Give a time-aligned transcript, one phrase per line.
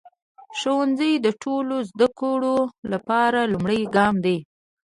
[0.57, 2.57] ښوونځی د ټولو زده کړو
[2.91, 4.37] لپاره لومړی ګام دی.